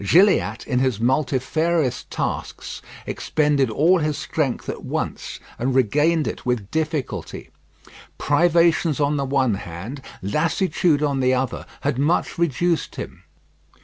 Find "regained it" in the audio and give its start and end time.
5.75-6.43